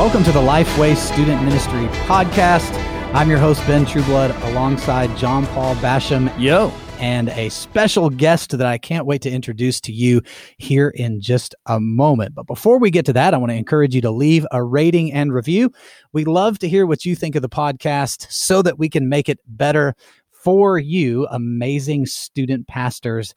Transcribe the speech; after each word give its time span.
Welcome 0.00 0.24
to 0.24 0.32
the 0.32 0.40
Lifeway 0.40 0.96
Student 0.96 1.42
Ministry 1.42 1.86
Podcast. 2.06 2.72
I'm 3.12 3.28
your 3.28 3.38
host, 3.38 3.60
Ben 3.66 3.84
Trueblood, 3.84 4.30
alongside 4.44 5.14
John 5.18 5.46
Paul 5.48 5.74
Basham. 5.74 6.32
Yo. 6.40 6.72
And 6.98 7.28
a 7.28 7.50
special 7.50 8.08
guest 8.08 8.56
that 8.56 8.66
I 8.66 8.78
can't 8.78 9.04
wait 9.04 9.20
to 9.20 9.30
introduce 9.30 9.78
to 9.82 9.92
you 9.92 10.22
here 10.56 10.88
in 10.88 11.20
just 11.20 11.54
a 11.66 11.78
moment. 11.78 12.34
But 12.34 12.46
before 12.46 12.78
we 12.78 12.90
get 12.90 13.04
to 13.06 13.12
that, 13.12 13.34
I 13.34 13.36
want 13.36 13.50
to 13.50 13.56
encourage 13.56 13.94
you 13.94 14.00
to 14.00 14.10
leave 14.10 14.46
a 14.52 14.64
rating 14.64 15.12
and 15.12 15.34
review. 15.34 15.70
We 16.14 16.24
love 16.24 16.58
to 16.60 16.68
hear 16.68 16.86
what 16.86 17.04
you 17.04 17.14
think 17.14 17.36
of 17.36 17.42
the 17.42 17.50
podcast 17.50 18.26
so 18.32 18.62
that 18.62 18.78
we 18.78 18.88
can 18.88 19.06
make 19.10 19.28
it 19.28 19.38
better 19.48 19.94
for 20.30 20.78
you, 20.78 21.26
amazing 21.30 22.06
student 22.06 22.66
pastors 22.68 23.34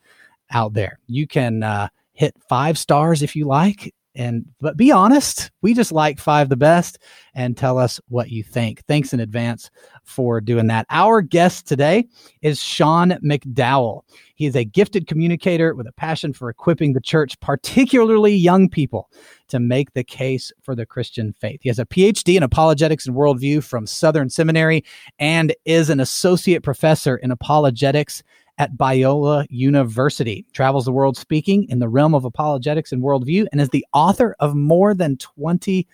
out 0.52 0.76
there. 0.76 0.98
You 1.08 1.28
can 1.28 1.62
uh, 1.62 1.90
hit 2.14 2.38
five 2.48 2.78
stars 2.78 3.22
if 3.22 3.36
you 3.36 3.48
like 3.48 3.94
and 4.16 4.45
but 4.62 4.77
be 4.77 4.91
honest 4.91 5.52
we 5.62 5.73
just 5.73 5.91
like 5.91 6.20
five 6.20 6.49
the 6.49 6.55
best 6.55 6.99
and 7.35 7.58
tell 7.58 7.80
us 7.80 7.99
what 8.09 8.30
you 8.30 8.44
think. 8.44 8.84
Thanks 8.86 9.13
in 9.13 9.20
advance 9.20 9.72
for 10.03 10.39
doing 10.39 10.67
that. 10.67 10.86
Our 10.89 11.22
guest 11.22 11.67
today 11.67 12.05
is 12.41 12.62
sean 12.62 13.17
mcdowell. 13.26 14.02
He 14.36 14.45
is 14.45 14.55
a 14.55 14.66
gifted 14.66 15.08
communicator 15.08 15.73
with 15.73 15.88
a 15.88 15.94
passion 15.94 16.34
for 16.34 16.49
equipping 16.49 16.94
the 16.94 17.02
church 17.02 17.39
particularly 17.39 18.36
young 18.36 18.70
people 18.70 19.09
to 19.48 19.59
make 19.59 19.94
the 19.94 20.03
case 20.03 20.52
for 20.61 20.75
the 20.75 20.86
christian 20.86 21.34
faith. 21.34 21.61
He 21.64 21.70
has 21.70 21.80
a 21.80 21.86
phd 21.86 22.36
in 22.36 22.44
apologetics 22.44 23.08
and 23.08 23.16
worldview 23.16 23.64
from 23.64 23.88
southern 23.88 24.30
seminary 24.30 24.83
and 25.17 25.55
is 25.66 25.89
an 25.89 26.00
associate 26.00 26.61
professor 26.61 27.17
in 27.17 27.31
apologetics 27.31 28.22
at 28.58 28.76
Biola 28.78 29.46
University, 29.50 30.46
travels 30.54 30.86
the 30.86 30.92
world 30.92 31.18
speaking 31.18 31.66
in 31.70 31.80
the 31.80 31.90
realm 31.90 32.14
of 32.14 32.26
apologetics 32.26 32.92
and 32.92 33.02
worldview, 33.02 33.48
and 33.52 33.60
is 33.60 33.70
the 33.70 33.86
author 33.94 34.36
of 34.40 34.56
more 34.56 34.94
than 34.94 35.18
20 35.18 35.88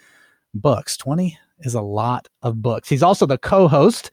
books. 0.54 0.98
20 0.98 1.38
is 1.62 1.74
a 1.74 1.82
lot 1.82 2.28
of 2.42 2.62
books. 2.62 2.90
He's 2.90 3.04
also 3.04 3.26
the 3.26 3.38
co 3.38 3.68
host 3.68 4.12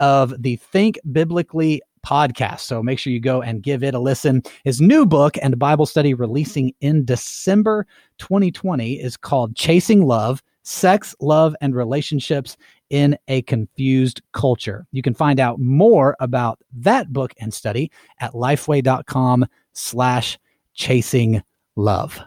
of 0.00 0.34
the 0.42 0.56
Think 0.56 0.98
Biblically 1.12 1.80
podcast. 2.04 2.60
So 2.60 2.82
make 2.82 2.98
sure 2.98 3.12
you 3.12 3.20
go 3.20 3.40
and 3.42 3.62
give 3.62 3.82
it 3.82 3.94
a 3.94 3.98
listen. 3.98 4.42
His 4.64 4.80
new 4.80 5.06
book 5.06 5.36
and 5.40 5.58
Bible 5.58 5.86
study 5.86 6.14
releasing 6.14 6.72
in 6.80 7.04
December 7.04 7.86
2020 8.18 9.00
is 9.00 9.16
called 9.16 9.56
Chasing 9.56 10.04
Love 10.04 10.42
Sex, 10.64 11.14
Love, 11.20 11.54
and 11.60 11.74
Relationships 11.74 12.56
in 12.90 13.16
a 13.28 13.42
confused 13.42 14.22
culture. 14.32 14.86
You 14.92 15.02
can 15.02 15.14
find 15.14 15.38
out 15.38 15.60
more 15.60 16.16
about 16.20 16.58
that 16.72 17.12
book 17.12 17.32
and 17.38 17.52
study 17.52 17.90
at 18.20 18.32
lifeway.com 18.32 19.46
slash 19.72 20.38
chasing 20.74 21.42
love. 21.76 22.20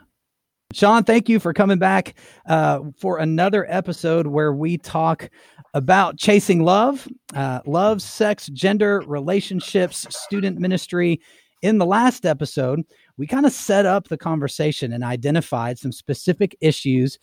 Sean, 0.74 1.04
thank 1.04 1.30
you 1.30 1.40
for 1.40 1.54
coming 1.54 1.80
back 1.80 2.16
uh, 2.48 2.82
for 2.98 3.20
another 3.20 3.66
episode 3.70 4.28
where 4.28 4.52
we 4.52 4.78
talk 4.78 5.30
about 5.74 6.18
chasing 6.18 6.64
love, 6.64 7.08
uh, 7.36 7.62
love, 7.66 8.02
sex, 8.02 8.48
gender, 8.48 9.02
relationships, 9.08 10.06
student 10.10 10.60
ministry. 10.60 11.22
In 11.62 11.78
the 11.78 11.86
last 11.86 12.26
episode, 12.26 12.84
we 13.18 13.26
kind 13.26 13.46
of 13.46 13.52
set 13.52 13.86
up 13.86 14.10
the 14.10 14.18
conversation 14.18 14.94
and 14.94 15.04
identified 15.04 15.80
some 15.80 15.92
specific 15.92 16.56
issues 16.60 17.18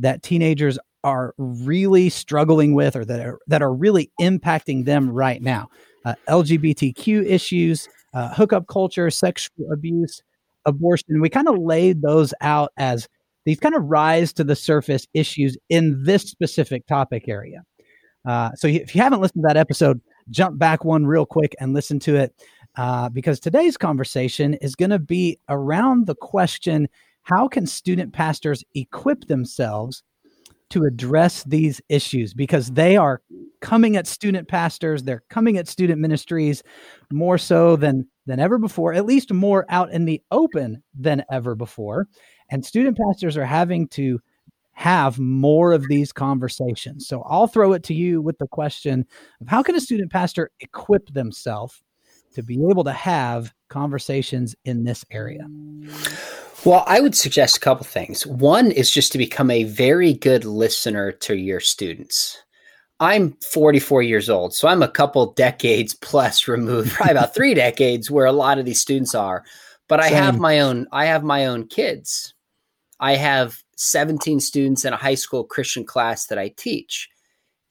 that 0.00 0.22
teenagers 0.22 0.78
are 1.04 1.34
really 1.38 2.10
struggling 2.10 2.74
with 2.74 2.96
or 2.96 3.04
that 3.04 3.20
are, 3.20 3.38
that 3.46 3.62
are 3.62 3.72
really 3.72 4.10
impacting 4.20 4.84
them 4.84 5.10
right 5.10 5.42
now. 5.42 5.68
Uh, 6.04 6.14
LGBTQ 6.28 7.24
issues, 7.26 7.88
uh, 8.14 8.34
hookup 8.34 8.66
culture, 8.66 9.10
sexual 9.10 9.72
abuse, 9.72 10.22
abortion. 10.66 11.20
We 11.20 11.28
kind 11.28 11.48
of 11.48 11.58
laid 11.58 12.02
those 12.02 12.34
out 12.40 12.72
as 12.76 13.08
these 13.46 13.60
kind 13.60 13.74
of 13.74 13.84
rise 13.84 14.32
to 14.34 14.44
the 14.44 14.56
surface 14.56 15.06
issues 15.14 15.56
in 15.68 16.04
this 16.04 16.22
specific 16.22 16.86
topic 16.86 17.28
area. 17.28 17.62
Uh, 18.26 18.50
so 18.54 18.68
if 18.68 18.94
you 18.94 19.00
haven't 19.00 19.20
listened 19.20 19.42
to 19.42 19.48
that 19.48 19.56
episode, 19.56 20.00
jump 20.28 20.58
back 20.58 20.84
one 20.84 21.06
real 21.06 21.24
quick 21.24 21.54
and 21.58 21.72
listen 21.72 21.98
to 22.00 22.16
it 22.16 22.34
uh, 22.76 23.08
because 23.08 23.40
today's 23.40 23.76
conversation 23.76 24.54
is 24.54 24.76
going 24.76 24.90
to 24.90 24.98
be 24.98 25.38
around 25.48 26.06
the 26.06 26.14
question 26.14 26.88
how 27.22 27.48
can 27.48 27.66
student 27.66 28.12
pastors 28.12 28.64
equip 28.74 29.26
themselves 29.26 30.02
to 30.70 30.84
address 30.84 31.44
these 31.44 31.80
issues? 31.88 32.32
Because 32.32 32.70
they 32.72 32.96
are 32.96 33.20
coming 33.60 33.96
at 33.96 34.06
student 34.06 34.48
pastors 34.48 35.02
they're 35.02 35.22
coming 35.28 35.58
at 35.58 35.68
student 35.68 36.00
ministries 36.00 36.62
more 37.12 37.38
so 37.38 37.76
than 37.76 38.06
than 38.26 38.40
ever 38.40 38.58
before 38.58 38.94
at 38.94 39.04
least 39.04 39.32
more 39.32 39.66
out 39.68 39.90
in 39.92 40.04
the 40.04 40.22
open 40.30 40.82
than 40.94 41.24
ever 41.30 41.54
before. 41.54 42.08
And 42.50 42.64
student 42.64 42.98
pastors 42.98 43.36
are 43.36 43.44
having 43.44 43.86
to 43.88 44.18
have 44.72 45.18
more 45.18 45.72
of 45.72 45.86
these 45.88 46.12
conversations. 46.12 47.06
So 47.06 47.22
i'll 47.26 47.46
throw 47.46 47.72
it 47.72 47.82
to 47.84 47.94
you 47.94 48.22
with 48.22 48.38
the 48.38 48.48
question 48.48 49.06
of 49.40 49.48
how 49.48 49.62
can 49.62 49.74
a 49.74 49.80
student 49.80 50.10
pastor 50.10 50.50
equip 50.60 51.12
themselves 51.12 51.82
to 52.34 52.42
be 52.42 52.64
able 52.70 52.84
to 52.84 52.92
have 52.92 53.52
conversations 53.68 54.54
in 54.64 54.84
this 54.84 55.04
area 55.10 55.46
well, 56.64 56.84
I 56.86 57.00
would 57.00 57.14
suggest 57.14 57.56
a 57.56 57.60
couple 57.60 57.84
things. 57.84 58.26
One 58.26 58.70
is 58.70 58.90
just 58.90 59.12
to 59.12 59.18
become 59.18 59.50
a 59.50 59.64
very 59.64 60.12
good 60.12 60.44
listener 60.44 61.12
to 61.12 61.36
your 61.36 61.60
students. 61.60 62.42
I'm 62.98 63.32
44 63.52 64.02
years 64.02 64.28
old, 64.28 64.54
so 64.54 64.68
I'm 64.68 64.82
a 64.82 64.88
couple 64.88 65.32
decades 65.36 65.94
plus 65.94 66.46
removed, 66.46 66.92
probably 66.92 67.12
about 67.12 67.34
three 67.34 67.54
decades, 67.54 68.10
where 68.10 68.26
a 68.26 68.32
lot 68.32 68.58
of 68.58 68.66
these 68.66 68.80
students 68.80 69.14
are. 69.14 69.44
But 69.88 70.02
Same. 70.02 70.12
I 70.12 70.16
have 70.16 70.38
my 70.38 70.60
own. 70.60 70.86
I 70.92 71.06
have 71.06 71.24
my 71.24 71.46
own 71.46 71.66
kids. 71.66 72.34
I 73.00 73.16
have 73.16 73.62
17 73.76 74.40
students 74.40 74.84
in 74.84 74.92
a 74.92 74.98
high 74.98 75.14
school 75.14 75.44
Christian 75.44 75.84
class 75.84 76.26
that 76.26 76.38
I 76.38 76.48
teach. 76.48 77.08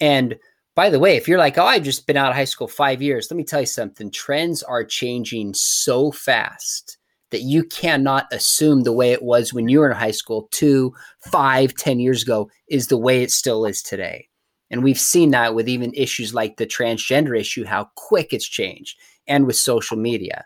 And 0.01 0.35
by 0.75 0.89
the 0.89 0.99
way, 0.99 1.15
if 1.15 1.27
you're 1.27 1.37
like, 1.37 1.57
oh, 1.57 1.65
I've 1.65 1.83
just 1.83 2.07
been 2.07 2.17
out 2.17 2.31
of 2.31 2.35
high 2.35 2.45
school 2.45 2.67
five 2.67 3.01
years, 3.01 3.29
let 3.29 3.37
me 3.37 3.43
tell 3.43 3.59
you 3.59 3.67
something. 3.67 4.09
Trends 4.09 4.63
are 4.63 4.83
changing 4.83 5.53
so 5.53 6.11
fast 6.11 6.98
that 7.31 7.41
you 7.41 7.63
cannot 7.63 8.27
assume 8.31 8.83
the 8.83 8.93
way 8.93 9.11
it 9.11 9.21
was 9.21 9.53
when 9.53 9.67
you 9.67 9.79
were 9.79 9.89
in 9.89 9.97
high 9.97 10.11
school 10.11 10.47
two, 10.51 10.93
five, 11.31 11.73
ten 11.75 11.99
years 11.99 12.23
ago 12.23 12.49
is 12.69 12.87
the 12.87 12.97
way 12.97 13.21
it 13.21 13.31
still 13.31 13.65
is 13.65 13.81
today. 13.81 14.27
And 14.71 14.83
we've 14.83 14.99
seen 14.99 15.31
that 15.31 15.55
with 15.55 15.67
even 15.67 15.93
issues 15.95 16.33
like 16.33 16.57
the 16.57 16.67
transgender 16.67 17.39
issue, 17.39 17.65
how 17.65 17.89
quick 17.95 18.33
it's 18.33 18.47
changed, 18.47 18.97
and 19.27 19.45
with 19.45 19.55
social 19.55 19.97
media. 19.97 20.45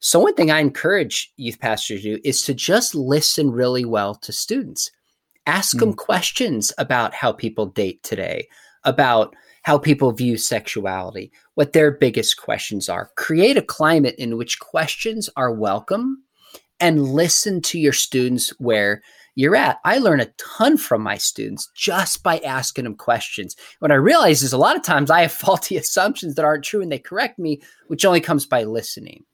So, 0.00 0.18
one 0.18 0.34
thing 0.34 0.50
I 0.50 0.60
encourage 0.60 1.30
youth 1.36 1.60
pastors 1.60 2.02
to 2.02 2.16
do 2.16 2.20
is 2.24 2.40
to 2.42 2.54
just 2.54 2.94
listen 2.94 3.50
really 3.50 3.84
well 3.84 4.14
to 4.16 4.32
students. 4.32 4.90
Ask 5.46 5.76
mm. 5.76 5.80
them 5.80 5.94
questions 5.94 6.72
about 6.78 7.14
how 7.14 7.32
people 7.32 7.66
date 7.66 8.02
today, 8.02 8.48
about 8.84 9.34
how 9.70 9.78
people 9.78 10.10
view 10.10 10.36
sexuality, 10.36 11.30
what 11.54 11.72
their 11.72 11.92
biggest 11.92 12.36
questions 12.36 12.88
are. 12.88 13.12
Create 13.16 13.56
a 13.56 13.62
climate 13.62 14.16
in 14.18 14.36
which 14.36 14.58
questions 14.58 15.30
are 15.36 15.52
welcome 15.52 16.24
and 16.80 17.06
listen 17.06 17.62
to 17.62 17.78
your 17.78 17.92
students 17.92 18.48
where 18.58 19.00
you're 19.36 19.54
at. 19.54 19.78
I 19.84 19.98
learn 19.98 20.18
a 20.18 20.32
ton 20.38 20.76
from 20.76 21.02
my 21.02 21.18
students 21.18 21.70
just 21.76 22.24
by 22.24 22.40
asking 22.40 22.82
them 22.82 22.96
questions. 22.96 23.54
What 23.78 23.92
I 23.92 23.94
realize 23.94 24.42
is 24.42 24.52
a 24.52 24.58
lot 24.58 24.74
of 24.74 24.82
times 24.82 25.08
I 25.08 25.20
have 25.20 25.30
faulty 25.46 25.76
assumptions 25.76 26.34
that 26.34 26.44
aren't 26.44 26.64
true 26.64 26.82
and 26.82 26.90
they 26.90 26.98
correct 26.98 27.38
me, 27.38 27.62
which 27.86 28.04
only 28.04 28.20
comes 28.20 28.46
by 28.46 28.64
listening. 28.64 29.24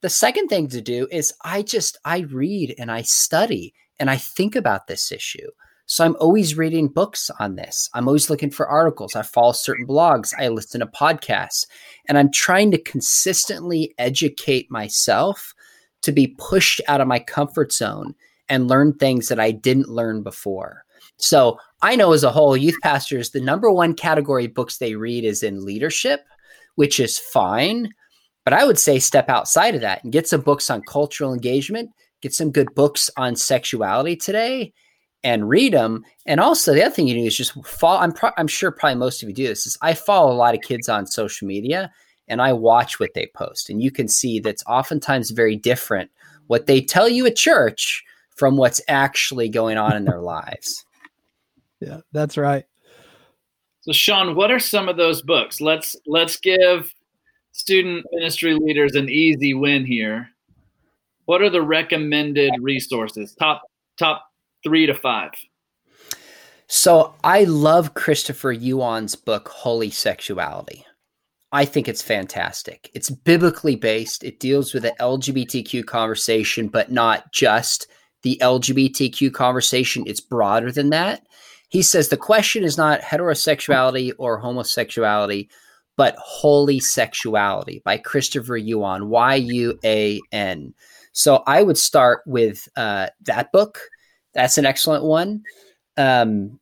The 0.00 0.08
second 0.08 0.48
thing 0.48 0.68
to 0.68 0.80
do 0.80 1.06
is 1.10 1.34
I 1.44 1.60
just 1.60 1.98
I 2.06 2.20
read 2.20 2.76
and 2.78 2.90
I 2.90 3.02
study 3.02 3.74
and 3.98 4.08
I 4.08 4.16
think 4.16 4.56
about 4.56 4.86
this 4.86 5.12
issue. 5.12 5.50
So 5.90 6.04
I'm 6.04 6.14
always 6.20 6.56
reading 6.56 6.86
books 6.86 7.32
on 7.40 7.56
this. 7.56 7.90
I'm 7.94 8.06
always 8.06 8.30
looking 8.30 8.52
for 8.52 8.68
articles. 8.68 9.16
I 9.16 9.22
follow 9.22 9.50
certain 9.50 9.88
blogs. 9.88 10.32
I 10.38 10.46
listen 10.46 10.78
to 10.78 10.86
podcasts. 10.86 11.66
And 12.08 12.16
I'm 12.16 12.30
trying 12.30 12.70
to 12.70 12.80
consistently 12.80 13.92
educate 13.98 14.70
myself 14.70 15.52
to 16.02 16.12
be 16.12 16.36
pushed 16.38 16.80
out 16.86 17.00
of 17.00 17.08
my 17.08 17.18
comfort 17.18 17.72
zone 17.72 18.14
and 18.48 18.68
learn 18.68 18.92
things 18.92 19.26
that 19.26 19.40
I 19.40 19.50
didn't 19.50 19.88
learn 19.88 20.22
before. 20.22 20.84
So 21.16 21.58
I 21.82 21.96
know 21.96 22.12
as 22.12 22.22
a 22.22 22.30
whole, 22.30 22.56
youth 22.56 22.78
pastors, 22.84 23.30
the 23.30 23.40
number 23.40 23.68
one 23.68 23.94
category 23.94 24.44
of 24.44 24.54
books 24.54 24.78
they 24.78 24.94
read 24.94 25.24
is 25.24 25.42
in 25.42 25.64
leadership, 25.64 26.20
which 26.76 27.00
is 27.00 27.18
fine. 27.18 27.88
But 28.44 28.54
I 28.54 28.64
would 28.64 28.78
say 28.78 29.00
step 29.00 29.28
outside 29.28 29.74
of 29.74 29.80
that 29.80 30.04
and 30.04 30.12
get 30.12 30.28
some 30.28 30.42
books 30.42 30.70
on 30.70 30.82
cultural 30.82 31.34
engagement, 31.34 31.90
get 32.22 32.32
some 32.32 32.52
good 32.52 32.72
books 32.76 33.10
on 33.16 33.34
sexuality 33.34 34.14
today, 34.14 34.72
and 35.22 35.48
read 35.48 35.72
them. 35.72 36.04
And 36.26 36.40
also, 36.40 36.72
the 36.72 36.84
other 36.84 36.94
thing 36.94 37.06
you 37.06 37.14
do 37.14 37.24
is 37.24 37.36
just 37.36 37.52
follow. 37.64 37.98
I'm 37.98 38.12
pro- 38.12 38.32
I'm 38.36 38.48
sure 38.48 38.70
probably 38.70 38.98
most 38.98 39.22
of 39.22 39.28
you 39.28 39.34
do 39.34 39.46
this. 39.46 39.66
Is 39.66 39.78
I 39.82 39.94
follow 39.94 40.32
a 40.32 40.36
lot 40.36 40.54
of 40.54 40.60
kids 40.62 40.88
on 40.88 41.06
social 41.06 41.46
media, 41.46 41.90
and 42.28 42.40
I 42.40 42.52
watch 42.52 43.00
what 43.00 43.14
they 43.14 43.30
post, 43.34 43.70
and 43.70 43.82
you 43.82 43.90
can 43.90 44.08
see 44.08 44.40
that's 44.40 44.64
oftentimes 44.66 45.30
very 45.30 45.56
different 45.56 46.10
what 46.46 46.66
they 46.66 46.80
tell 46.80 47.08
you 47.08 47.26
at 47.26 47.36
church 47.36 48.02
from 48.36 48.56
what's 48.56 48.80
actually 48.88 49.48
going 49.48 49.76
on 49.76 49.96
in 49.96 50.04
their 50.04 50.20
lives. 50.22 50.84
Yeah, 51.80 52.00
that's 52.12 52.36
right. 52.36 52.64
So, 53.82 53.92
Sean, 53.92 54.34
what 54.34 54.50
are 54.50 54.58
some 54.58 54.88
of 54.88 54.96
those 54.96 55.22
books? 55.22 55.60
Let's 55.60 55.96
let's 56.06 56.38
give 56.38 56.92
student 57.52 58.06
ministry 58.12 58.54
leaders 58.54 58.94
an 58.94 59.08
easy 59.08 59.54
win 59.54 59.86
here. 59.86 60.28
What 61.24 61.42
are 61.42 61.50
the 61.50 61.62
recommended 61.62 62.52
resources? 62.60 63.34
Top 63.34 63.62
top 63.98 64.29
three 64.62 64.86
to 64.86 64.94
five? 64.94 65.30
So 66.66 67.14
I 67.24 67.44
love 67.44 67.94
Christopher 67.94 68.52
Yuan's 68.52 69.16
book, 69.16 69.48
Holy 69.48 69.90
Sexuality. 69.90 70.84
I 71.52 71.64
think 71.64 71.88
it's 71.88 72.02
fantastic. 72.02 72.90
It's 72.94 73.10
biblically 73.10 73.74
based. 73.74 74.22
It 74.22 74.38
deals 74.38 74.72
with 74.72 74.84
the 74.84 74.94
LGBTQ 75.00 75.84
conversation, 75.86 76.68
but 76.68 76.92
not 76.92 77.32
just 77.32 77.88
the 78.22 78.38
LGBTQ 78.40 79.32
conversation. 79.32 80.04
It's 80.06 80.20
broader 80.20 80.70
than 80.70 80.90
that. 80.90 81.26
He 81.70 81.82
says 81.82 82.08
the 82.08 82.16
question 82.16 82.62
is 82.62 82.76
not 82.76 83.00
heterosexuality 83.00 84.12
or 84.18 84.38
homosexuality, 84.38 85.48
but 85.96 86.16
holy 86.18 86.80
sexuality 86.80 87.82
by 87.84 87.96
Christopher 87.96 88.56
Yuan, 88.56 89.08
Y 89.08 89.34
U 89.34 89.78
A 89.84 90.20
N. 90.32 90.72
So 91.12 91.42
I 91.46 91.62
would 91.62 91.78
start 91.78 92.22
with 92.26 92.68
uh, 92.76 93.08
that 93.22 93.50
book. 93.52 93.80
That's 94.34 94.58
an 94.58 94.66
excellent 94.66 95.04
one. 95.04 95.42
Um, 95.96 96.60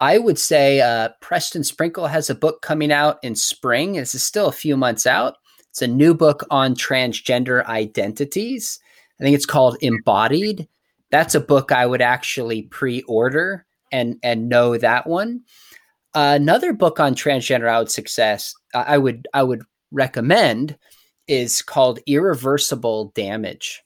I 0.00 0.18
would 0.18 0.38
say 0.38 0.80
uh, 0.80 1.10
Preston 1.20 1.64
Sprinkle 1.64 2.06
has 2.06 2.28
a 2.28 2.34
book 2.34 2.62
coming 2.62 2.92
out 2.92 3.18
in 3.22 3.34
spring. 3.34 3.94
This 3.94 4.14
is 4.14 4.24
still 4.24 4.48
a 4.48 4.52
few 4.52 4.76
months 4.76 5.06
out. 5.06 5.36
It's 5.70 5.82
a 5.82 5.86
new 5.86 6.14
book 6.14 6.44
on 6.50 6.74
transgender 6.74 7.64
identities. 7.66 8.78
I 9.20 9.24
think 9.24 9.34
it's 9.34 9.46
called 9.46 9.76
Embodied. 9.80 10.68
That's 11.10 11.34
a 11.34 11.40
book 11.40 11.72
I 11.72 11.86
would 11.86 12.02
actually 12.02 12.62
pre-order 12.62 13.64
and 13.92 14.18
and 14.22 14.48
know 14.48 14.76
that 14.76 15.06
one. 15.06 15.42
Uh, 16.14 16.34
another 16.40 16.72
book 16.72 16.98
on 17.00 17.14
transgender 17.14 17.68
out 17.68 17.90
success 17.90 18.54
I 18.74 18.98
would 18.98 19.28
I 19.34 19.42
would 19.42 19.62
recommend 19.92 20.76
is 21.28 21.62
called 21.62 22.00
Irreversible 22.06 23.12
Damage, 23.14 23.83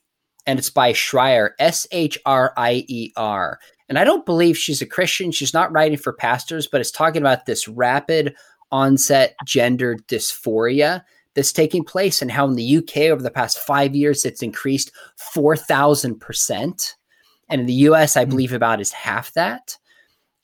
and 0.49 0.57
it's 0.57 0.71
by 0.71 0.93
Shrier 0.93 1.53
S 1.59 1.85
H 1.91 2.17
R 2.25 2.53
I 2.57 2.83
E 2.87 3.13
R. 3.15 3.59
And 3.87 3.99
I 3.99 4.03
don't 4.03 4.25
believe 4.25 4.57
she's 4.57 4.81
a 4.81 4.87
Christian. 4.87 5.31
She's 5.31 5.53
not 5.53 5.71
writing 5.71 5.99
for 5.99 6.11
pastors, 6.11 6.65
but 6.65 6.81
it's 6.81 6.89
talking 6.89 7.21
about 7.21 7.45
this 7.45 7.67
rapid 7.67 8.35
onset 8.71 9.35
gender 9.45 9.95
dysphoria 10.07 11.03
that's 11.35 11.51
taking 11.51 11.83
place 11.83 12.19
and 12.19 12.31
how 12.31 12.47
in 12.47 12.55
the 12.55 12.77
UK 12.77 12.97
over 13.11 13.21
the 13.21 13.29
past 13.29 13.59
five 13.59 13.95
years 13.95 14.25
it's 14.25 14.41
increased 14.41 14.91
4,000%. 15.35 16.93
And 17.47 17.61
in 17.61 17.67
the 17.67 17.73
US, 17.73 18.17
I 18.17 18.23
hmm. 18.23 18.31
believe 18.31 18.51
about 18.51 18.81
is 18.81 18.91
half 18.91 19.31
that. 19.33 19.77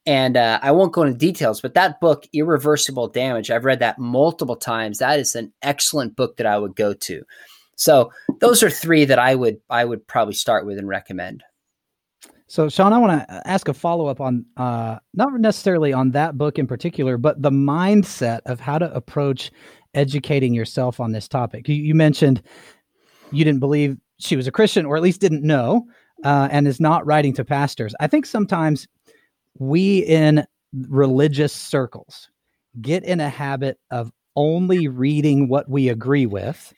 And 0.05 0.37
uh, 0.37 0.59
I 0.61 0.69
won't 0.69 0.93
go 0.93 1.01
into 1.01 1.17
details, 1.17 1.61
but 1.61 1.73
that 1.73 1.99
book, 1.99 2.27
Irreversible 2.31 3.07
Damage, 3.07 3.49
I've 3.49 3.65
read 3.65 3.79
that 3.79 3.97
multiple 3.97 4.55
times. 4.55 4.99
That 4.99 5.17
is 5.17 5.35
an 5.35 5.51
excellent 5.63 6.15
book 6.15 6.37
that 6.37 6.45
I 6.45 6.59
would 6.59 6.75
go 6.75 6.93
to. 6.93 7.23
So 7.75 8.11
those 8.39 8.63
are 8.63 8.69
three 8.69 9.05
that 9.05 9.19
I 9.19 9.35
would 9.35 9.59
I 9.69 9.85
would 9.85 10.05
probably 10.07 10.33
start 10.33 10.65
with 10.65 10.77
and 10.77 10.87
recommend. 10.87 11.43
So, 12.47 12.69
Sean, 12.69 12.93
I 12.93 12.99
want 12.99 13.27
to 13.27 13.47
ask 13.47 13.67
a 13.67 13.73
follow 13.73 14.05
up 14.07 14.21
on 14.21 14.45
uh, 14.55 14.99
not 15.15 15.33
necessarily 15.39 15.91
on 15.93 16.11
that 16.11 16.37
book 16.37 16.59
in 16.59 16.67
particular, 16.67 17.17
but 17.17 17.41
the 17.41 17.49
mindset 17.49 18.41
of 18.45 18.59
how 18.59 18.77
to 18.77 18.93
approach 18.93 19.51
educating 19.95 20.53
yourself 20.53 20.99
on 20.99 21.11
this 21.11 21.27
topic. 21.27 21.67
You, 21.67 21.75
you 21.75 21.95
mentioned 21.95 22.43
you 23.31 23.43
didn't 23.43 23.61
believe 23.61 23.97
she 24.19 24.35
was 24.35 24.47
a 24.47 24.51
Christian, 24.51 24.85
or 24.85 24.95
at 24.95 25.01
least 25.01 25.21
didn't 25.21 25.43
know, 25.43 25.87
uh, 26.23 26.47
and 26.51 26.67
is 26.67 26.79
not 26.79 27.05
writing 27.05 27.33
to 27.33 27.43
pastors. 27.43 27.95
I 27.99 28.07
think 28.07 28.25
sometimes 28.25 28.87
we 29.57 29.99
in 29.99 30.45
religious 30.87 31.53
circles 31.53 32.29
get 32.81 33.03
in 33.03 33.19
a 33.19 33.29
habit 33.29 33.79
of 33.89 34.11
only 34.35 34.87
reading 34.87 35.47
what 35.47 35.67
we 35.69 35.89
agree 35.89 36.25
with 36.25 36.73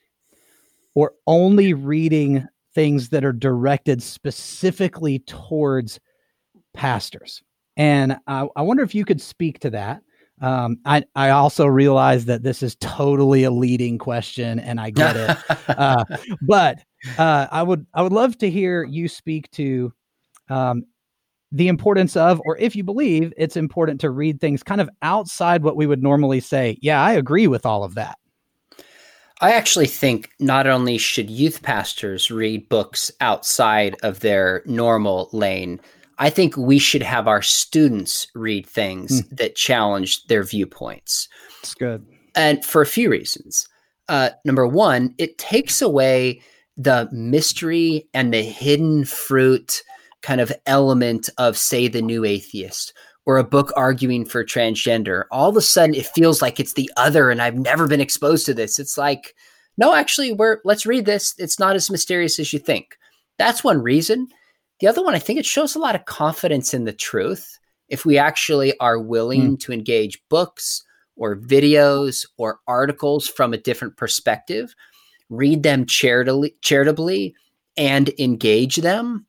or 0.97 1.13
only 1.27 1.75
reading 1.75 2.43
things 2.73 3.09
that 3.09 3.23
are 3.23 3.31
directed 3.31 4.01
specifically 4.01 5.19
towards 5.19 5.99
pastors. 6.73 7.43
And 7.75 8.17
I, 8.25 8.47
I 8.55 8.63
wonder 8.63 8.81
if 8.81 8.95
you 8.95 9.05
could 9.05 9.21
speak 9.21 9.59
to 9.59 9.69
that. 9.69 10.01
Um, 10.41 10.79
I, 10.85 11.03
I 11.15 11.29
also 11.29 11.67
realize 11.67 12.25
that 12.25 12.41
this 12.41 12.63
is 12.63 12.75
totally 12.77 13.43
a 13.43 13.51
leading 13.51 13.99
question 13.99 14.57
and 14.57 14.79
I 14.79 14.89
get 14.89 15.15
it. 15.15 15.37
uh, 15.67 16.03
but 16.41 16.79
uh, 17.19 17.45
I 17.51 17.61
would 17.61 17.85
I 17.93 18.01
would 18.01 18.11
love 18.11 18.35
to 18.39 18.49
hear 18.49 18.83
you 18.83 19.07
speak 19.07 19.51
to 19.51 19.93
um, 20.49 20.83
the 21.51 21.67
importance 21.67 22.17
of, 22.17 22.41
or 22.43 22.57
if 22.57 22.75
you 22.75 22.83
believe 22.83 23.31
it's 23.37 23.55
important 23.55 24.01
to 24.01 24.09
read 24.09 24.41
things 24.41 24.63
kind 24.63 24.81
of 24.81 24.89
outside 25.03 25.61
what 25.61 25.75
we 25.75 25.85
would 25.85 26.01
normally 26.01 26.39
say. 26.39 26.79
Yeah, 26.81 27.03
I 27.03 27.11
agree 27.13 27.45
with 27.45 27.67
all 27.67 27.83
of 27.83 27.93
that. 27.93 28.17
I 29.39 29.51
actually 29.53 29.87
think 29.87 30.31
not 30.39 30.67
only 30.67 30.97
should 30.97 31.29
youth 31.29 31.61
pastors 31.61 32.31
read 32.31 32.67
books 32.69 33.11
outside 33.21 33.95
of 34.01 34.21
their 34.21 34.63
normal 34.65 35.29
lane, 35.31 35.79
I 36.17 36.29
think 36.29 36.57
we 36.57 36.79
should 36.79 37.03
have 37.03 37.27
our 37.27 37.43
students 37.43 38.27
read 38.33 38.65
things 38.65 39.21
mm. 39.21 39.37
that 39.37 39.55
challenge 39.55 40.25
their 40.25 40.43
viewpoints. 40.43 41.29
That's 41.61 41.75
good. 41.75 42.05
And 42.35 42.65
for 42.65 42.81
a 42.81 42.87
few 42.87 43.09
reasons. 43.09 43.67
Uh, 44.09 44.29
number 44.45 44.65
one, 44.65 45.13
it 45.17 45.37
takes 45.37 45.81
away 45.81 46.41
the 46.77 47.09
mystery 47.11 48.07
and 48.13 48.33
the 48.33 48.41
hidden 48.41 49.05
fruit 49.05 49.83
kind 50.21 50.41
of 50.41 50.51
element 50.65 51.29
of, 51.37 51.57
say, 51.57 51.87
the 51.87 52.01
new 52.01 52.25
atheist 52.25 52.93
or 53.27 53.37
a 53.37 53.43
book 53.43 53.73
arguing 53.75 54.23
for 54.23 54.43
transgender, 54.43 55.25
all 55.31 55.49
of 55.49 55.57
a 55.57 55.61
sudden 55.61 55.93
it 55.93 56.07
feels 56.07 56.41
like 56.41 56.59
it's 56.59 56.73
the 56.73 56.89
other 56.95 57.29
and 57.29 57.41
I've 57.41 57.57
never 57.57 57.85
been 57.85 57.99
exposed 57.99 58.45
to 58.45 58.53
this. 58.53 58.79
It's 58.79 58.97
like, 58.97 59.35
no, 59.77 59.93
actually, 59.93 60.31
we're 60.31 60.59
let's 60.63 60.85
read 60.85 61.05
this. 61.05 61.35
It's 61.37 61.59
not 61.59 61.75
as 61.75 61.91
mysterious 61.91 62.39
as 62.39 62.53
you 62.53 62.57
think. 62.57 62.97
That's 63.37 63.65
one 63.65 63.79
reason. 63.79 64.29
The 64.79 64.87
other 64.87 65.03
one, 65.03 65.13
I 65.13 65.19
think 65.19 65.39
it 65.39 65.45
shows 65.45 65.75
a 65.75 65.79
lot 65.79 65.93
of 65.93 66.05
confidence 66.05 66.73
in 66.73 66.85
the 66.85 66.93
truth. 66.93 67.59
If 67.89 68.05
we 68.05 68.17
actually 68.17 68.77
are 68.79 68.97
willing 68.97 69.57
mm. 69.57 69.59
to 69.59 69.73
engage 69.73 70.21
books 70.29 70.83
or 71.17 71.35
videos 71.35 72.25
or 72.37 72.59
articles 72.65 73.27
from 73.27 73.53
a 73.53 73.57
different 73.57 73.97
perspective, 73.97 74.73
read 75.29 75.63
them 75.63 75.85
charitably, 75.85 76.55
charitably 76.61 77.35
and 77.75 78.09
engage 78.19 78.77
them, 78.77 79.25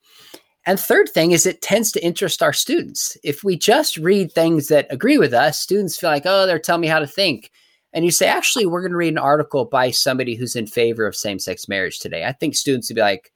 and 0.69 0.79
third 0.79 1.09
thing 1.09 1.31
is 1.31 1.47
it 1.47 1.63
tends 1.63 1.91
to 1.93 2.05
interest 2.05 2.43
our 2.43 2.53
students. 2.53 3.17
If 3.25 3.43
we 3.43 3.57
just 3.57 3.97
read 3.97 4.31
things 4.31 4.69
that 4.69 4.87
agree 4.91 5.17
with 5.17 5.33
us, 5.33 5.59
students 5.59 5.97
feel 5.97 6.11
like, 6.11 6.25
oh, 6.27 6.45
they're 6.45 6.59
telling 6.59 6.83
me 6.83 6.89
how 6.89 6.99
to 6.99 7.07
think. 7.07 7.51
And 7.95 8.05
you 8.05 8.11
say, 8.11 8.29
actually, 8.29 8.67
we're 8.67 8.83
going 8.83 8.91
to 8.91 8.99
read 8.99 9.15
an 9.15 9.19
article 9.19 9.65
by 9.65 9.91
somebody 9.91 10.35
who's 10.35 10.55
in 10.55 10.67
favor 10.67 11.07
of 11.07 11.17
same 11.17 11.39
sex 11.39 11.71
marriage 11.71 12.01
today. 12.01 12.27
I 12.27 12.33
think 12.33 12.55
students 12.55 12.91
would 12.91 12.97
be 12.97 13.01
like, 13.01 13.33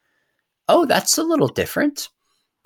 oh, 0.68 0.84
that's 0.84 1.16
a 1.16 1.22
little 1.22 1.48
different. 1.48 2.10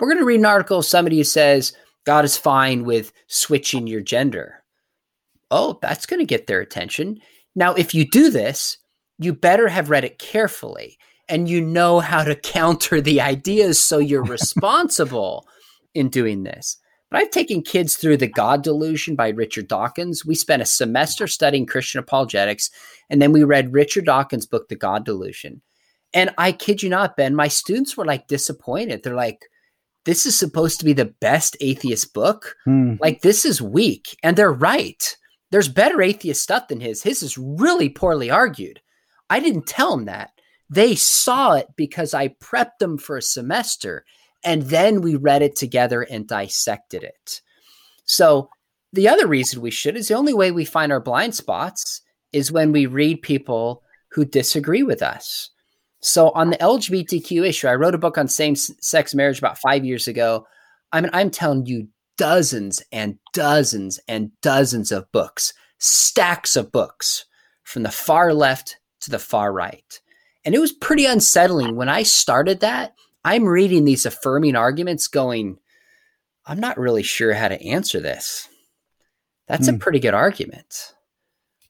We're 0.01 0.09
going 0.09 0.19
to 0.19 0.25
read 0.25 0.41
an 0.41 0.45
article 0.45 0.79
of 0.79 0.85
somebody 0.85 1.15
who 1.15 1.23
says 1.23 1.71
God 2.05 2.25
is 2.25 2.35
fine 2.35 2.83
with 2.83 3.13
switching 3.27 3.87
your 3.87 4.01
gender. 4.01 4.65
Oh, 5.49 5.79
that's 5.81 6.05
going 6.05 6.19
to 6.19 6.25
get 6.25 6.47
their 6.47 6.59
attention. 6.59 7.21
Now, 7.55 7.73
if 7.73 7.95
you 7.95 8.05
do 8.05 8.29
this, 8.29 8.79
you 9.17 9.31
better 9.31 9.69
have 9.69 9.89
read 9.89 10.03
it 10.03 10.19
carefully 10.19 10.97
and 11.29 11.49
you 11.49 11.61
know 11.61 11.99
how 11.99 12.23
to 12.23 12.35
counter 12.35 13.01
the 13.01 13.21
ideas 13.21 13.81
so 13.81 13.97
you're 13.97 14.23
responsible 14.37 15.47
in 15.93 16.09
doing 16.09 16.43
this. 16.43 16.77
But 17.09 17.21
I've 17.21 17.31
taken 17.31 17.61
kids 17.61 17.95
through 17.95 18.17
The 18.17 18.27
God 18.27 18.63
Delusion 18.63 19.15
by 19.15 19.29
Richard 19.29 19.67
Dawkins. 19.67 20.25
We 20.25 20.35
spent 20.35 20.61
a 20.61 20.65
semester 20.65 21.27
studying 21.27 21.65
Christian 21.65 21.99
apologetics, 21.99 22.69
and 23.09 23.21
then 23.21 23.31
we 23.31 23.43
read 23.43 23.73
Richard 23.73 24.05
Dawkins' 24.05 24.45
book, 24.45 24.67
The 24.67 24.75
God 24.75 25.05
Delusion. 25.05 25.61
And 26.13 26.31
I 26.37 26.51
kid 26.51 26.83
you 26.83 26.89
not, 26.89 27.15
Ben, 27.15 27.35
my 27.35 27.47
students 27.47 27.95
were 27.95 28.05
like 28.05 28.27
disappointed. 28.27 29.03
They're 29.03 29.15
like, 29.15 29.45
this 30.05 30.25
is 30.25 30.37
supposed 30.37 30.79
to 30.79 30.85
be 30.85 30.93
the 30.93 31.13
best 31.19 31.57
atheist 31.59 32.13
book. 32.13 32.55
Hmm. 32.65 32.95
Like, 32.99 33.21
this 33.21 33.45
is 33.45 33.61
weak. 33.61 34.17
And 34.23 34.37
they're 34.37 34.51
right. 34.51 35.17
There's 35.51 35.69
better 35.69 36.01
atheist 36.01 36.41
stuff 36.41 36.67
than 36.67 36.79
his. 36.79 37.03
His 37.03 37.23
is 37.23 37.37
really 37.37 37.89
poorly 37.89 38.29
argued. 38.29 38.81
I 39.29 39.39
didn't 39.39 39.67
tell 39.67 39.95
them 39.95 40.05
that. 40.05 40.31
They 40.69 40.95
saw 40.95 41.53
it 41.53 41.67
because 41.75 42.13
I 42.13 42.29
prepped 42.29 42.79
them 42.79 42.97
for 42.97 43.17
a 43.17 43.21
semester 43.21 44.05
and 44.43 44.63
then 44.63 45.01
we 45.01 45.15
read 45.15 45.41
it 45.41 45.55
together 45.55 46.01
and 46.01 46.27
dissected 46.27 47.03
it. 47.03 47.41
So, 48.05 48.49
the 48.93 49.09
other 49.09 49.27
reason 49.27 49.61
we 49.61 49.71
should 49.71 49.97
is 49.97 50.07
the 50.07 50.13
only 50.13 50.33
way 50.33 50.51
we 50.51 50.63
find 50.63 50.91
our 50.91 51.01
blind 51.01 51.35
spots 51.35 52.01
is 52.31 52.51
when 52.51 52.71
we 52.71 52.85
read 52.85 53.21
people 53.21 53.83
who 54.11 54.23
disagree 54.23 54.83
with 54.83 55.01
us. 55.01 55.49
So, 56.01 56.29
on 56.31 56.49
the 56.49 56.57
LGBTQ 56.57 57.45
issue, 57.47 57.67
I 57.67 57.75
wrote 57.75 57.95
a 57.95 57.99
book 57.99 58.17
on 58.17 58.27
same 58.27 58.55
sex 58.55 59.13
marriage 59.13 59.39
about 59.39 59.57
five 59.57 59.83
years 59.83 60.07
ago. 60.07 60.47
I 60.91 61.01
mean, 61.01 61.09
I'm 61.13 61.29
telling 61.29 61.65
you, 61.65 61.89
dozens 62.17 62.81
and 62.91 63.19
dozens 63.33 63.99
and 64.07 64.31
dozens 64.41 64.91
of 64.91 65.11
books, 65.11 65.53
stacks 65.79 66.55
of 66.55 66.71
books 66.71 67.25
from 67.63 67.83
the 67.83 67.91
far 67.91 68.33
left 68.33 68.77
to 69.01 69.11
the 69.11 69.19
far 69.19 69.51
right. 69.51 69.99
And 70.47 70.55
it 70.55 70.59
was 70.59 70.71
pretty 70.71 71.05
unsettling 71.05 71.75
when 71.75 71.89
I 71.89 72.03
started 72.03 72.61
that. 72.61 72.95
I'm 73.25 73.43
reading 73.43 73.83
these 73.83 74.05
affirming 74.05 74.55
arguments 74.55 75.09
going, 75.09 75.57
I'm 76.45 76.61
not 76.61 76.77
really 76.77 77.03
sure 77.03 77.33
how 77.33 77.49
to 77.49 77.61
answer 77.61 77.99
this. 77.99 78.47
That's 79.49 79.67
a 79.67 79.73
hmm. 79.73 79.79
pretty 79.79 79.99
good 79.99 80.13
argument. 80.13 80.93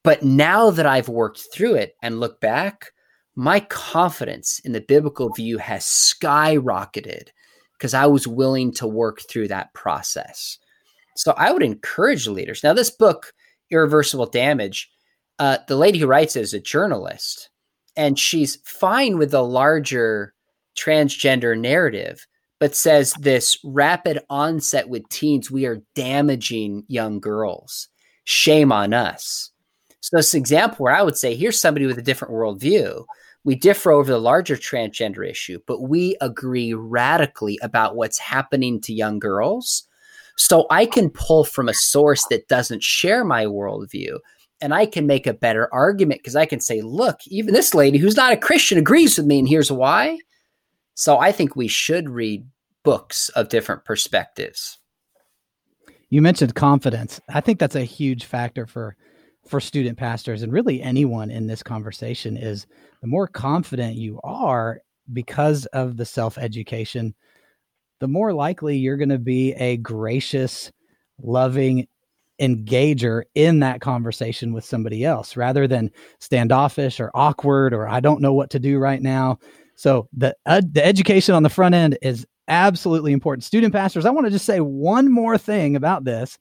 But 0.04 0.22
now 0.22 0.70
that 0.70 0.86
I've 0.86 1.10
worked 1.10 1.48
through 1.52 1.74
it 1.74 1.96
and 2.04 2.20
look 2.20 2.40
back, 2.40 2.92
my 3.36 3.62
confidence 3.62 4.60
in 4.60 4.74
the 4.74 4.82
biblical 4.82 5.34
view 5.34 5.58
has 5.58 5.84
skyrocketed 5.84 7.30
because 7.80 7.96
I 7.96 8.06
was 8.06 8.28
willing 8.28 8.72
to 8.74 8.86
work 8.86 9.22
through 9.28 9.48
that 9.48 9.74
process. 9.74 10.60
So 11.16 11.34
I 11.36 11.52
would 11.52 11.64
encourage 11.64 12.28
leaders. 12.28 12.64
Now, 12.64 12.74
this 12.74 12.92
book, 12.92 13.34
Irreversible 13.72 14.28
Damage, 14.28 14.88
uh, 15.40 15.58
the 15.68 15.78
lady 15.78 15.98
who 15.98 16.06
writes 16.06 16.36
it 16.36 16.42
is 16.42 16.54
a 16.54 16.60
journalist, 16.60 17.50
and 17.98 18.18
she's 18.18 18.58
fine 18.64 19.18
with 19.18 19.32
the 19.32 19.44
larger 19.44 20.34
transgender 20.78 21.60
narrative, 21.60 22.26
but 22.60 22.76
says 22.76 23.14
this 23.20 23.58
rapid 23.64 24.20
onset 24.30 24.88
with 24.88 25.10
teens, 25.10 25.52
we 25.52 25.66
are 25.66 25.82
damaging 25.96 26.84
young 26.88 27.20
girls. 27.20 27.90
Shame 28.24 28.72
on 28.72 28.94
us. 28.94 29.52
So, 30.02 30.18
this 30.18 30.34
example 30.34 30.84
where 30.84 30.96
I 30.96 31.02
would 31.02 31.18
say, 31.18 31.36
here's 31.36 31.60
somebody 31.60 31.86
with 31.86 31.98
a 31.98 32.04
different 32.04 32.34
worldview. 32.34 33.04
We 33.44 33.56
differ 33.56 33.92
over 33.92 34.12
the 34.12 34.20
larger 34.20 34.56
transgender 34.56 35.28
issue, 35.28 35.60
but 35.66 35.82
we 35.82 36.16
agree 36.22 36.74
radically 36.74 37.58
about 37.62 37.96
what's 37.96 38.18
happening 38.18 38.80
to 38.82 38.94
young 38.94 39.20
girls. 39.20 39.88
So, 40.36 40.68
I 40.70 40.86
can 40.86 41.10
pull 41.10 41.46
from 41.46 41.68
a 41.68 41.74
source 41.74 42.26
that 42.30 42.48
doesn't 42.48 42.84
share 42.84 43.26
my 43.26 43.46
worldview 43.46 44.20
and 44.62 44.74
I 44.74 44.86
can 44.86 45.08
make 45.08 45.28
a 45.28 45.34
better 45.34 45.72
argument 45.74 46.22
because 46.22 46.36
I 46.36 46.46
can 46.46 46.60
say, 46.60 46.82
look, 46.82 47.20
even 47.28 47.54
this 47.54 47.74
lady 47.74 47.98
who's 47.98 48.16
not 48.16 48.34
a 48.34 48.38
Christian 48.38 48.78
agrees 48.78 49.18
with 49.18 49.28
me, 49.28 49.40
and 49.40 49.48
here's 49.48 49.72
why. 49.72 50.20
So 50.96 51.20
I 51.20 51.32
think 51.32 51.56
we 51.56 51.68
should 51.68 52.10
read 52.10 52.46
books 52.84 53.30
of 53.30 53.50
different 53.50 53.86
perspectives. 53.86 54.80
You 56.10 56.22
mentioned 56.22 56.56
confidence. 56.56 57.20
I 57.30 57.42
think 57.42 57.60
that's 57.60 57.76
a 57.76 57.84
huge 57.84 58.26
factor 58.26 58.66
for 58.66 58.96
for 59.48 59.62
student 59.62 59.98
pastors 59.98 60.44
and 60.44 60.52
really 60.52 60.82
anyone 60.82 61.32
in 61.32 61.48
this 61.48 61.64
conversation 61.64 62.36
is 62.36 62.68
the 63.02 63.08
more 63.08 63.28
confident 63.28 63.96
you 63.96 64.20
are 64.24 64.82
because 65.14 65.66
of 65.68 65.96
the 65.96 66.06
self-education, 66.06 67.16
the 68.00 68.08
more 68.08 68.34
likely 68.34 68.78
you're 68.78 68.98
going 68.98 69.08
to 69.10 69.18
be 69.18 69.54
a 69.54 69.78
gracious, 69.78 70.72
loving, 71.22 71.88
engager 72.40 73.24
in 73.36 73.60
that 73.60 73.82
conversation 73.82 74.54
with 74.54 74.64
somebody 74.64 75.04
else 75.04 75.36
rather 75.36 75.68
than 75.68 75.92
standoffish 76.20 77.00
or 77.00 77.12
awkward 77.14 77.74
or 77.74 77.88
I 77.88 78.00
don't 78.00 78.22
know 78.22 78.34
what 78.34 78.50
to 78.52 78.60
do 78.60 78.78
right 78.78 79.02
now. 79.02 79.40
So 79.76 80.08
the 80.14 80.36
uh, 80.46 80.62
the 80.72 80.86
education 80.86 81.36
on 81.36 81.44
the 81.44 81.50
front 81.50 81.76
end 81.76 81.98
is 82.02 82.26
absolutely 82.48 83.12
important. 83.12 83.44
Student 83.44 83.74
pastors, 83.74 84.06
I 84.06 84.10
want 84.10 84.26
to 84.28 84.32
just 84.32 84.46
say 84.46 84.60
one 84.60 85.12
more 85.12 85.38
thing 85.38 85.76
about 85.76 86.04
this. 86.04 86.38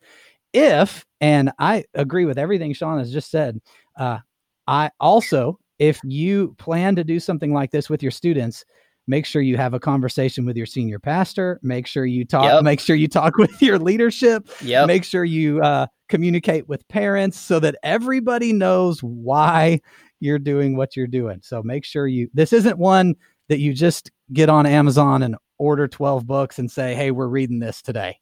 If 0.53 1.05
and 1.21 1.51
I 1.59 1.83
agree 1.93 2.25
with 2.25 2.37
everything 2.37 2.73
Sean 2.73 2.99
has 2.99 3.11
just 3.11 3.29
said, 3.29 3.59
uh, 3.97 4.19
I 4.67 4.91
also 4.99 5.59
if 5.79 5.99
you 6.03 6.55
plan 6.57 6.95
to 6.95 7.03
do 7.03 7.19
something 7.19 7.53
like 7.53 7.71
this 7.71 7.89
with 7.89 8.01
your 8.01 8.11
students, 8.11 8.65
make 9.07 9.25
sure 9.25 9.41
you 9.41 9.57
have 9.57 9.73
a 9.73 9.79
conversation 9.79 10.45
with 10.45 10.57
your 10.57 10.65
senior 10.65 10.99
pastor. 10.99 11.59
Make 11.63 11.87
sure 11.87 12.05
you 12.05 12.25
talk 12.25 12.43
yep. 12.43 12.63
make 12.63 12.79
sure 12.79 12.95
you 12.95 13.07
talk 13.07 13.37
with 13.37 13.61
your 13.61 13.79
leadership. 13.79 14.49
Yep. 14.61 14.87
make 14.87 15.03
sure 15.03 15.23
you 15.23 15.61
uh, 15.61 15.87
communicate 16.09 16.67
with 16.67 16.87
parents 16.89 17.39
so 17.39 17.59
that 17.59 17.75
everybody 17.83 18.53
knows 18.53 18.99
why 19.01 19.79
you're 20.19 20.39
doing 20.39 20.75
what 20.75 20.95
you're 20.95 21.07
doing. 21.07 21.39
So 21.41 21.63
make 21.63 21.85
sure 21.85 22.07
you 22.07 22.29
this 22.33 22.53
isn't 22.53 22.77
one 22.77 23.15
that 23.49 23.59
you 23.59 23.73
just 23.73 24.11
get 24.33 24.49
on 24.49 24.65
amazon 24.65 25.23
and 25.23 25.37
order 25.57 25.87
12 25.87 26.27
books 26.27 26.59
and 26.59 26.69
say 26.69 26.93
hey 26.93 27.11
we're 27.11 27.27
reading 27.27 27.59
this 27.59 27.81
today. 27.81 28.17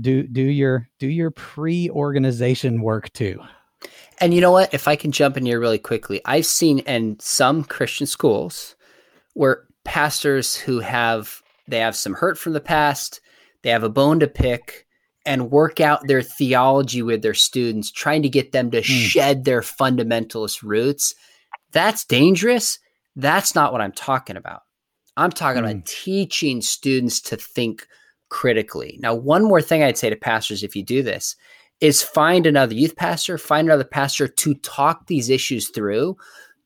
Do 0.00 0.22
do 0.26 0.42
your 0.42 0.88
do 0.98 1.08
your 1.08 1.30
pre-organization 1.30 2.80
work 2.80 3.12
too. 3.12 3.40
And 4.20 4.32
you 4.32 4.40
know 4.40 4.52
what? 4.52 4.72
If 4.72 4.88
i 4.88 4.96
can 4.96 5.12
jump 5.12 5.36
in 5.36 5.44
here 5.44 5.60
really 5.60 5.78
quickly 5.78 6.22
i've 6.24 6.46
seen 6.46 6.78
in 6.80 7.18
some 7.20 7.64
christian 7.64 8.06
schools 8.06 8.76
where 9.34 9.64
pastors 9.84 10.56
who 10.56 10.80
have 10.80 11.42
they 11.68 11.78
have 11.78 11.96
some 11.96 12.14
hurt 12.14 12.38
from 12.38 12.52
the 12.52 12.60
past, 12.60 13.20
they 13.62 13.70
have 13.70 13.84
a 13.84 13.88
bone 13.88 14.20
to 14.20 14.26
pick 14.26 14.86
and 15.26 15.50
work 15.50 15.80
out 15.80 16.06
their 16.06 16.22
theology 16.22 17.02
with 17.02 17.22
their 17.22 17.34
students, 17.34 17.90
trying 17.90 18.22
to 18.22 18.28
get 18.28 18.52
them 18.52 18.70
to 18.70 18.80
mm. 18.80 18.84
shed 18.84 19.44
their 19.44 19.62
fundamentalist 19.62 20.62
roots. 20.62 21.14
That's 21.72 22.04
dangerous. 22.04 22.78
That's 23.16 23.54
not 23.54 23.72
what 23.72 23.80
I'm 23.80 23.92
talking 23.92 24.36
about. 24.36 24.62
I'm 25.16 25.30
talking 25.30 25.62
mm. 25.62 25.70
about 25.70 25.76
hmm. 25.76 25.82
teaching 25.86 26.60
students 26.60 27.20
to 27.22 27.36
think 27.36 27.86
critically. 28.28 28.98
Now, 29.00 29.14
one 29.14 29.44
more 29.44 29.62
thing 29.62 29.82
I'd 29.82 29.96
say 29.96 30.10
to 30.10 30.16
pastors 30.16 30.62
if 30.62 30.74
you 30.74 30.82
do 30.82 31.02
this 31.02 31.36
is 31.80 32.02
find 32.02 32.46
another 32.46 32.74
youth 32.74 32.96
pastor, 32.96 33.38
find 33.38 33.68
another 33.68 33.84
pastor 33.84 34.28
to 34.28 34.54
talk 34.54 35.06
these 35.06 35.30
issues 35.30 35.68
through 35.68 36.16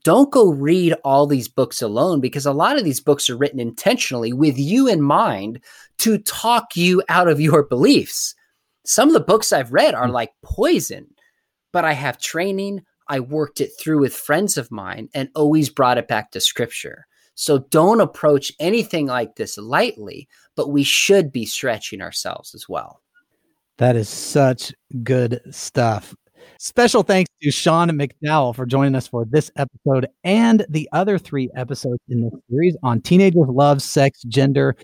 don't 0.08 0.30
go 0.30 0.50
read 0.50 0.94
all 1.04 1.26
these 1.26 1.48
books 1.48 1.82
alone 1.82 2.18
because 2.18 2.46
a 2.46 2.52
lot 2.52 2.78
of 2.78 2.84
these 2.84 2.98
books 2.98 3.28
are 3.28 3.36
written 3.36 3.60
intentionally 3.60 4.32
with 4.32 4.56
you 4.56 4.88
in 4.88 5.02
mind 5.02 5.60
to 5.98 6.16
talk 6.16 6.74
you 6.74 7.02
out 7.10 7.28
of 7.28 7.42
your 7.42 7.62
beliefs. 7.62 8.34
Some 8.86 9.08
of 9.08 9.12
the 9.12 9.20
books 9.20 9.52
I've 9.52 9.70
read 9.70 9.94
are 9.94 10.06
hmm. 10.06 10.14
like 10.14 10.30
poison, 10.42 11.08
but 11.74 11.84
I 11.84 11.92
have 11.92 12.16
training. 12.16 12.86
I 13.08 13.20
worked 13.20 13.60
it 13.60 13.72
through 13.78 14.00
with 14.00 14.16
friends 14.16 14.56
of 14.56 14.70
mine 14.70 15.10
and 15.12 15.28
always 15.34 15.68
brought 15.68 15.98
it 15.98 16.08
back 16.08 16.30
to 16.30 16.40
scripture. 16.40 17.06
So 17.34 17.58
don't 17.68 18.00
approach 18.00 18.50
anything 18.58 19.08
like 19.08 19.36
this 19.36 19.58
lightly, 19.58 20.26
but 20.56 20.70
we 20.70 20.84
should 20.84 21.30
be 21.30 21.44
stretching 21.44 22.00
ourselves 22.00 22.54
as 22.54 22.66
well. 22.66 23.02
That 23.76 23.94
is 23.94 24.08
such 24.08 24.72
good 25.02 25.42
stuff. 25.50 26.14
Special 26.58 27.02
thanks 27.02 27.30
to 27.42 27.50
Sean 27.50 27.88
McDowell 27.90 28.54
for 28.54 28.66
joining 28.66 28.94
us 28.94 29.06
for 29.06 29.24
this 29.24 29.50
episode 29.56 30.08
and 30.24 30.64
the 30.68 30.88
other 30.92 31.18
three 31.18 31.50
episodes 31.54 32.00
in 32.08 32.22
this 32.22 32.32
series 32.50 32.76
on 32.82 33.00
teenagers' 33.00 33.48
love, 33.48 33.82
sex, 33.82 34.22
gender, 34.22 34.74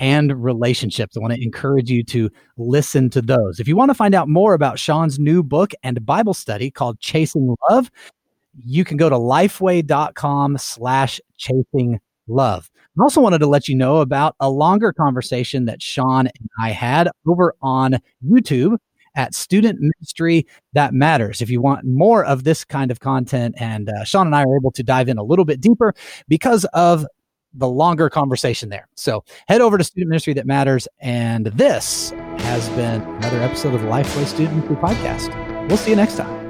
and 0.00 0.42
relationships. 0.42 1.16
I 1.16 1.20
want 1.20 1.34
to 1.34 1.42
encourage 1.42 1.90
you 1.90 2.02
to 2.04 2.30
listen 2.56 3.08
to 3.10 3.22
those. 3.22 3.60
If 3.60 3.68
you 3.68 3.76
want 3.76 3.90
to 3.90 3.94
find 3.94 4.14
out 4.14 4.28
more 4.28 4.54
about 4.54 4.78
Sean's 4.78 5.18
new 5.18 5.42
book 5.42 5.72
and 5.82 6.04
Bible 6.04 6.34
study 6.34 6.70
called 6.70 7.00
Chasing 7.00 7.56
Love, 7.70 7.90
you 8.58 8.84
can 8.84 8.96
go 8.96 9.08
to 9.08 9.16
lifeway.com 9.16 10.58
slash 10.58 11.20
chasing 11.38 12.00
love. 12.26 12.70
I 12.98 13.02
also 13.02 13.20
wanted 13.20 13.38
to 13.38 13.46
let 13.46 13.68
you 13.68 13.74
know 13.74 13.98
about 13.98 14.36
a 14.40 14.50
longer 14.50 14.92
conversation 14.92 15.64
that 15.64 15.80
Sean 15.80 16.26
and 16.26 16.50
I 16.60 16.70
had 16.70 17.08
over 17.26 17.54
on 17.62 17.96
YouTube 18.26 18.76
at 19.14 19.34
Student 19.34 19.78
Ministry 19.80 20.46
That 20.72 20.94
Matters. 20.94 21.40
If 21.40 21.50
you 21.50 21.60
want 21.60 21.84
more 21.84 22.24
of 22.24 22.44
this 22.44 22.64
kind 22.64 22.90
of 22.90 23.00
content, 23.00 23.54
and 23.58 23.88
uh, 23.88 24.04
Sean 24.04 24.26
and 24.26 24.36
I 24.36 24.42
are 24.42 24.56
able 24.56 24.72
to 24.72 24.82
dive 24.82 25.08
in 25.08 25.18
a 25.18 25.22
little 25.22 25.44
bit 25.44 25.60
deeper 25.60 25.94
because 26.28 26.64
of 26.72 27.06
the 27.54 27.68
longer 27.68 28.08
conversation 28.08 28.68
there. 28.68 28.88
So 28.96 29.24
head 29.48 29.60
over 29.60 29.76
to 29.78 29.84
Student 29.84 30.08
Ministry 30.08 30.32
That 30.34 30.46
Matters. 30.46 30.88
And 31.00 31.46
this 31.46 32.10
has 32.38 32.68
been 32.70 33.02
another 33.02 33.40
episode 33.40 33.74
of 33.74 33.82
the 33.82 33.88
Lifeway 33.88 34.26
Student 34.26 34.56
Ministry 34.56 34.76
Podcast. 34.76 35.68
We'll 35.68 35.76
see 35.76 35.90
you 35.90 35.96
next 35.96 36.16
time. 36.16 36.41